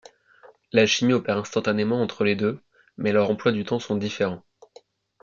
L'alchimie 0.73 1.13
opère 1.13 1.37
instantanément 1.37 2.01
entre 2.01 2.23
les 2.23 2.35
deux, 2.35 2.59
mais 2.97 3.11
leurs 3.11 3.29
emplois 3.29 3.51
du 3.51 3.65
temps 3.65 3.77
sont 3.77 3.97
différents. 3.97 4.41